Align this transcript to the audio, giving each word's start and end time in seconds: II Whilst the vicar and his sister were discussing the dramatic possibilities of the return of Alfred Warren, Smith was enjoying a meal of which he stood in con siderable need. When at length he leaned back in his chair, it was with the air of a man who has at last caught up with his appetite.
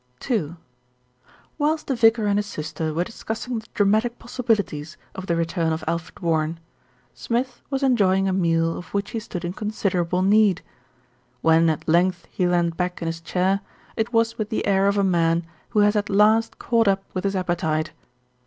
II 0.31 0.55
Whilst 1.59 1.85
the 1.85 1.95
vicar 1.95 2.25
and 2.25 2.39
his 2.39 2.47
sister 2.47 2.91
were 2.91 3.03
discussing 3.03 3.59
the 3.59 3.67
dramatic 3.75 4.17
possibilities 4.17 4.97
of 5.13 5.27
the 5.27 5.35
return 5.35 5.71
of 5.71 5.83
Alfred 5.87 6.21
Warren, 6.21 6.59
Smith 7.13 7.61
was 7.69 7.83
enjoying 7.83 8.27
a 8.27 8.33
meal 8.33 8.75
of 8.75 8.95
which 8.95 9.11
he 9.11 9.19
stood 9.19 9.45
in 9.45 9.53
con 9.53 9.69
siderable 9.69 10.25
need. 10.25 10.63
When 11.43 11.69
at 11.69 11.87
length 11.87 12.25
he 12.31 12.47
leaned 12.47 12.77
back 12.77 12.99
in 13.03 13.05
his 13.05 13.21
chair, 13.21 13.59
it 13.95 14.11
was 14.11 14.39
with 14.39 14.49
the 14.49 14.65
air 14.65 14.87
of 14.87 14.97
a 14.97 15.03
man 15.03 15.45
who 15.69 15.81
has 15.81 15.95
at 15.95 16.09
last 16.09 16.57
caught 16.57 16.87
up 16.87 17.03
with 17.13 17.23
his 17.23 17.35
appetite. 17.35 17.91